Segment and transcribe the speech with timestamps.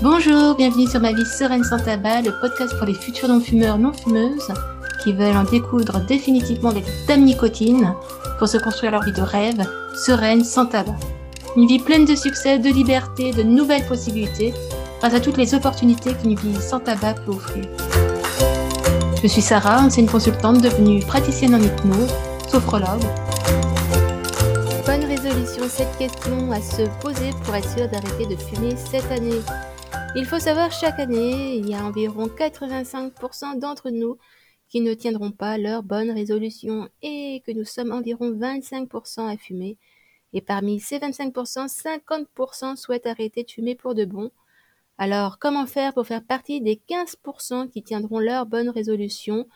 [0.00, 4.52] Bonjour, bienvenue sur Ma vie sereine sans tabac, le podcast pour les futurs non-fumeurs non-fumeuses
[5.02, 7.92] qui veulent en découdre définitivement avec dame nicotine
[8.38, 9.60] pour se construire leur vie de rêve,
[10.06, 10.94] sereine, sans tabac.
[11.56, 14.54] Une vie pleine de succès, de liberté, de nouvelles possibilités,
[15.00, 17.64] grâce à toutes les opportunités qu'une vie sans tabac peut offrir.
[19.20, 22.14] Je suis Sarah, ancienne consultante devenue praticienne en hypnose,
[22.48, 23.02] sophrologue.
[24.86, 29.40] Bonne résolution, cette question à se poser pour être sûr d'arrêter de fumer cette année.
[30.18, 34.18] Il faut savoir, chaque année, il y a environ 85% d'entre nous
[34.68, 39.78] qui ne tiendront pas leur bonne résolution et que nous sommes environ 25% à fumer.
[40.32, 44.32] Et parmi ces 25%, 50% souhaitent arrêter de fumer pour de bon.
[44.98, 49.46] Alors, comment faire pour faire partie des 15% qui tiendront leur bonne résolution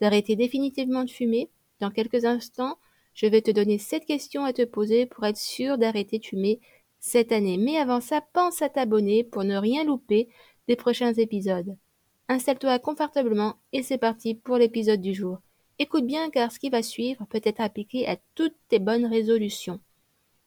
[0.00, 1.48] d'arrêter définitivement de fumer?
[1.78, 2.76] Dans quelques instants,
[3.14, 6.58] je vais te donner cette question à te poser pour être sûr d'arrêter de fumer
[7.00, 7.58] cette année.
[7.58, 10.28] Mais avant ça, pense à t'abonner pour ne rien louper
[10.66, 11.76] des prochains épisodes.
[12.28, 15.38] Installe-toi confortablement et c'est parti pour l'épisode du jour.
[15.78, 19.80] Écoute bien car ce qui va suivre peut être appliqué à toutes tes bonnes résolutions.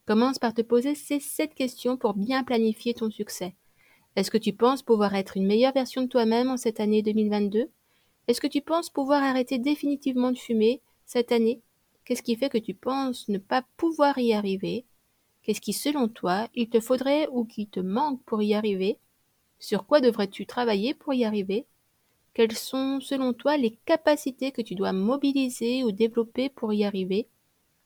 [0.05, 3.55] Commence par te poser ces sept questions pour bien planifier ton succès.
[4.16, 7.69] Est-ce que tu penses pouvoir être une meilleure version de toi-même en cette année 2022
[8.27, 11.61] Est-ce que tu penses pouvoir arrêter définitivement de fumer cette année?
[12.03, 14.85] Qu'est-ce qui fait que tu penses ne pas pouvoir y arriver?
[15.44, 18.97] Qu'est-ce qui, selon toi, il te faudrait ou qui te manque pour y arriver?
[19.59, 21.66] Sur quoi devrais-tu travailler pour y arriver?
[22.34, 27.28] Quelles sont, selon toi, les capacités que tu dois mobiliser ou développer pour y arriver?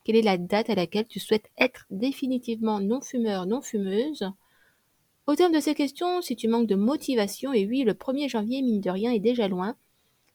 [0.04, 4.30] Quelle est la date à laquelle tu souhaites être définitivement non-fumeur, non-fumeuse?
[5.26, 8.62] Au terme de ces questions, si tu manques de motivation, et oui, le 1er janvier,
[8.62, 9.76] mine de rien, est déjà loin,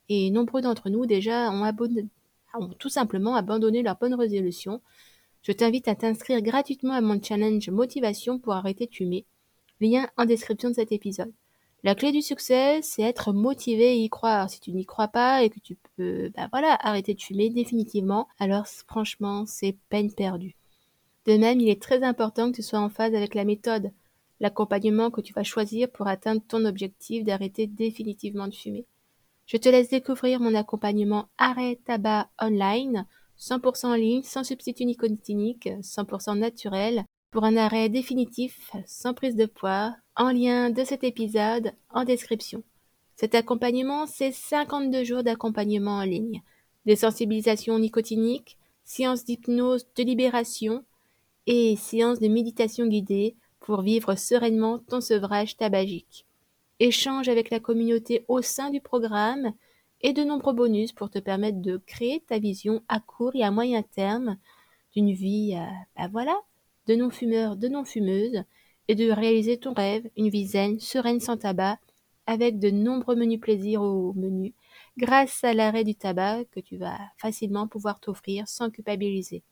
[0.08, 1.64] et nombreux d'entre nous déjà ont,
[2.54, 4.80] ont tout simplement abandonné leur bonne résolution,
[5.42, 9.24] je t'invite à t'inscrire gratuitement à mon challenge Motivation pour arrêter de fumer.
[9.80, 11.32] Lien en description de cet épisode.
[11.82, 14.50] La clé du succès, c'est être motivé et y croire.
[14.50, 18.28] Si tu n'y crois pas et que tu peux, bah voilà, arrêter de fumer définitivement,
[18.38, 20.56] alors franchement, c'est peine perdue.
[21.24, 23.92] De même, il est très important que tu sois en phase avec la méthode,
[24.40, 28.84] l'accompagnement que tu vas choisir pour atteindre ton objectif d'arrêter définitivement de fumer.
[29.46, 33.06] Je te laisse découvrir mon accompagnement Arrêt Tabac Online
[33.40, 39.46] 100% en ligne, sans substitut nicotinique, 100% naturel, pour un arrêt définitif, sans prise de
[39.46, 42.62] poids, en lien de cet épisode en description.
[43.16, 46.42] Cet accompagnement, c'est 52 jours d'accompagnement en ligne,
[46.86, 50.84] des sensibilisations nicotiniques, séances d'hypnose de libération
[51.46, 56.26] et séances de méditation guidée pour vivre sereinement ton sevrage tabagique.
[56.80, 59.52] Échange avec la communauté au sein du programme
[60.02, 63.50] et de nombreux bonus pour te permettre de créer ta vision à court et à
[63.50, 64.38] moyen terme
[64.94, 65.56] d'une vie,
[65.96, 66.36] bah voilà,
[66.86, 68.44] de non-fumeur, de non-fumeuse,
[68.88, 71.78] et de réaliser ton rêve, une vie zen, sereine sans tabac,
[72.26, 74.52] avec de nombreux menus plaisirs au menu,
[74.96, 79.44] grâce à l'arrêt du tabac que tu vas facilement pouvoir t'offrir sans culpabiliser.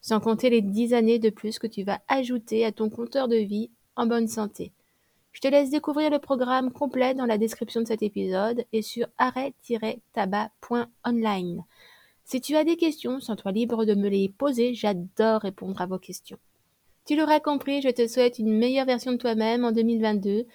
[0.00, 3.36] Sans compter les dix années de plus que tu vas ajouter à ton compteur de
[3.36, 4.72] vie en bonne santé.
[5.32, 9.06] Je te laisse découvrir le programme complet dans la description de cet épisode et sur
[9.18, 11.64] arrêt-tabac.online.
[12.24, 15.98] Si tu as des questions, sens-toi libre de me les poser, j'adore répondre à vos
[15.98, 16.38] questions.
[17.06, 20.46] Tu l'auras compris, je te souhaite une meilleure version de toi-même en 2022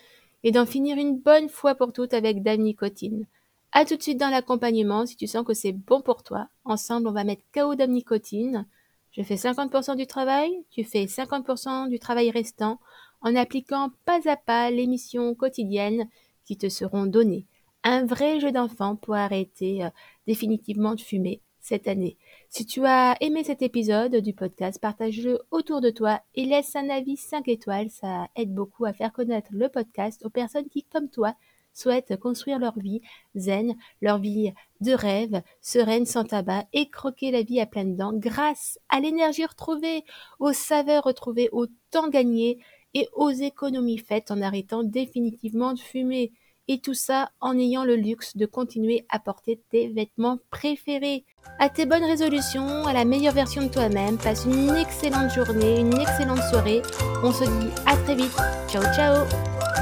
[0.44, 3.26] et d'en finir une bonne fois pour toutes avec Dame Nicotine.
[3.72, 6.48] A tout de suite dans l'accompagnement si tu sens que c'est bon pour toi.
[6.64, 8.66] Ensemble, on va mettre KO Dame Nicotine.
[9.12, 12.80] Je fais 50% du travail, tu fais 50% du travail restant
[13.26, 16.08] en appliquant pas à pas les missions quotidiennes
[16.46, 17.48] qui te seront données.
[17.84, 19.90] Un vrai jeu d'enfant pour arrêter euh,
[20.28, 22.18] définitivement de fumer cette année.
[22.50, 26.88] Si tu as aimé cet épisode du podcast, partage-le autour de toi et laisse un
[26.90, 27.90] avis 5 étoiles.
[27.90, 31.34] Ça aide beaucoup à faire connaître le podcast aux personnes qui, comme toi,
[31.74, 33.02] souhaitent construire leur vie
[33.36, 38.14] zen, leur vie de rêve, sereine sans tabac et croquer la vie à pleines dents
[38.14, 40.04] grâce à l'énergie retrouvée,
[40.40, 42.60] aux saveurs retrouvées, au temps gagné
[42.96, 46.32] et aux économies faites en arrêtant définitivement de fumer.
[46.68, 51.24] Et tout ça en ayant le luxe de continuer à porter tes vêtements préférés.
[51.60, 55.94] À tes bonnes résolutions, à la meilleure version de toi-même, passe une excellente journée, une
[55.94, 56.82] excellente soirée.
[57.24, 58.36] On se dit à très vite.
[58.68, 59.75] Ciao ciao